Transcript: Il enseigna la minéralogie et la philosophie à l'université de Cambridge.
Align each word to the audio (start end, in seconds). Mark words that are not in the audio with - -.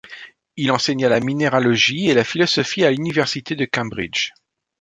Il 0.55 0.71
enseigna 0.71 1.09
la 1.09 1.19
minéralogie 1.19 2.07
et 2.09 2.15
la 2.15 2.23
philosophie 2.23 2.83
à 2.85 2.89
l'université 2.89 3.55
de 3.55 3.65
Cambridge. 3.65 4.31